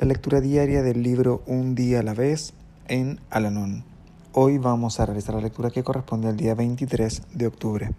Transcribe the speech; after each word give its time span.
la 0.00 0.06
lectura 0.06 0.40
diaria 0.40 0.82
del 0.82 1.02
libro 1.02 1.42
Un 1.44 1.74
día 1.74 2.00
a 2.00 2.02
la 2.02 2.14
vez 2.14 2.54
en 2.88 3.20
Alanón. 3.28 3.84
Hoy 4.32 4.56
vamos 4.56 4.98
a 4.98 5.04
realizar 5.04 5.34
la 5.34 5.42
lectura 5.42 5.68
que 5.68 5.84
corresponde 5.84 6.28
al 6.28 6.38
día 6.38 6.54
23 6.54 7.24
de 7.34 7.46
octubre. 7.46 7.90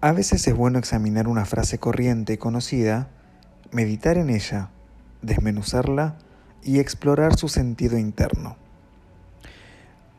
A 0.00 0.12
veces 0.12 0.48
es 0.48 0.56
bueno 0.56 0.78
examinar 0.78 1.28
una 1.28 1.44
frase 1.44 1.76
corriente 1.76 2.32
y 2.32 2.36
conocida, 2.38 3.10
meditar 3.70 4.16
en 4.16 4.30
ella, 4.30 4.70
desmenuzarla 5.20 6.16
y 6.64 6.78
explorar 6.78 7.36
su 7.36 7.48
sentido 7.48 7.98
interno. 7.98 8.56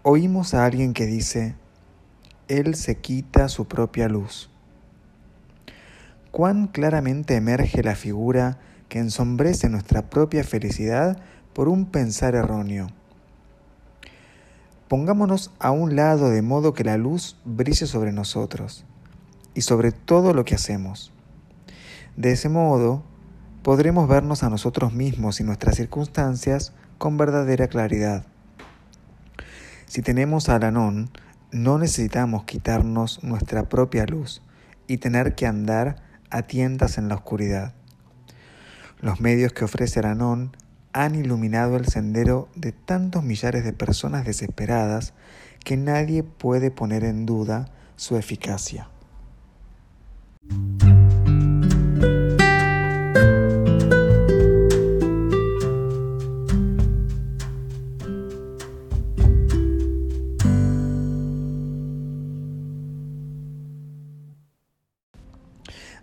Oímos 0.04 0.54
a 0.54 0.66
alguien 0.66 0.94
que 0.94 1.08
dice, 1.08 1.56
Él 2.48 2.76
se 2.76 2.98
quita 3.00 3.50
su 3.50 3.66
propia 3.66 4.08
luz. 4.08 4.52
Cuán 6.30 6.68
claramente 6.68 7.36
emerge 7.36 7.82
la 7.82 7.96
figura 7.96 8.60
que 8.92 9.00
ensombrece 9.00 9.70
nuestra 9.70 10.10
propia 10.10 10.44
felicidad 10.44 11.18
por 11.54 11.70
un 11.70 11.86
pensar 11.86 12.36
erróneo 12.36 12.90
Pongámonos 14.92 15.52
a 15.60 15.72
un 15.72 15.96
lado 15.96 16.30
de 16.30 16.42
modo 16.42 16.74
que 16.74 16.84
la 16.84 16.98
luz 16.98 17.38
brille 17.46 17.88
sobre 17.88 18.12
nosotros 18.12 18.84
y 19.54 19.62
sobre 19.62 19.94
todo 19.94 20.34
lo 20.34 20.44
que 20.44 20.56
hacemos. 20.56 21.14
De 22.18 22.34
ese 22.34 22.50
modo, 22.50 23.02
podremos 23.64 24.10
vernos 24.10 24.44
a 24.44 24.50
nosotros 24.50 24.92
mismos 24.92 25.40
y 25.40 25.46
nuestras 25.46 25.78
circunstancias 25.78 26.74
con 26.98 27.16
verdadera 27.16 27.70
claridad. 27.70 28.26
Si 29.86 30.02
tenemos 30.02 30.50
a 30.50 30.56
Alanón, 30.56 31.10
no 31.54 31.78
necesitamos 31.78 32.44
quitarnos 32.44 33.24
nuestra 33.24 33.70
propia 33.70 34.06
luz 34.06 34.42
y 34.88 34.98
tener 34.98 35.36
que 35.36 35.48
andar 35.48 36.04
a 36.30 36.42
tientas 36.42 36.98
en 36.98 37.08
la 37.08 37.16
oscuridad. 37.16 37.74
Los 39.02 39.20
medios 39.20 39.52
que 39.52 39.66
ofrece 39.66 39.98
Alanón 39.98 40.56
han 40.94 41.16
iluminado 41.16 41.76
el 41.76 41.88
sendero 41.88 42.50
de 42.54 42.72
tantos 42.72 43.24
millares 43.24 43.64
de 43.64 43.74
personas 43.74 44.26
desesperadas 44.26 45.16
que 45.66 45.76
nadie 45.76 46.22
puede 46.22 46.70
poner 46.70 47.04
en 47.04 47.26
duda 47.26 47.72
su 47.96 48.16
eficacia. 48.16 48.90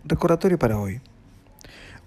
Recordatorio 0.04 0.58
para 0.58 0.80
hoy. 0.80 1.00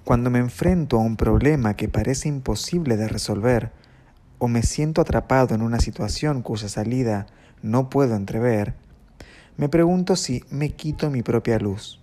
Cuando 0.04 0.32
me 0.32 0.40
enfrento 0.40 0.98
a 0.98 1.02
un 1.02 1.16
problema 1.16 1.76
que 1.76 1.88
parece 1.88 2.28
imposible 2.28 2.98
de 2.98 3.08
resolver 3.08 3.72
o 4.40 4.48
me 4.48 4.64
siento 4.64 5.00
atrapado 5.00 5.54
en 5.54 5.62
una 5.62 5.80
situación 5.80 6.42
cuya 6.42 6.70
salida 6.70 7.28
no 7.62 7.92
puedo 7.92 8.16
entrever, 8.16 8.74
me 9.58 9.70
pregunto 9.70 10.16
si 10.16 10.44
me 10.50 10.72
quito 10.72 11.12
mi 11.12 11.22
propia 11.22 11.60
luz. 11.60 12.02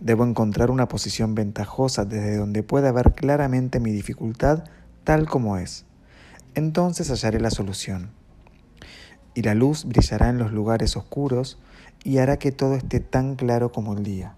Debo 0.00 0.24
encontrar 0.24 0.70
una 0.70 0.88
posición 0.88 1.34
ventajosa 1.34 2.06
desde 2.06 2.38
donde 2.38 2.62
pueda 2.62 2.90
ver 2.90 3.12
claramente 3.12 3.80
mi 3.80 3.92
dificultad 3.92 4.64
tal 5.04 5.28
como 5.28 5.58
es. 5.58 5.84
Entonces 6.54 7.10
hallaré 7.10 7.38
la 7.38 7.50
solución. 7.50 8.12
Y 9.34 9.42
la 9.42 9.54
luz 9.54 9.84
brillará 9.84 10.30
en 10.30 10.38
los 10.38 10.52
lugares 10.52 10.96
oscuros 10.96 11.58
y 12.02 12.16
hará 12.16 12.38
que 12.38 12.50
todo 12.50 12.74
esté 12.76 13.00
tan 13.00 13.36
claro 13.36 13.72
como 13.72 13.92
el 13.92 14.04
día. 14.04 14.37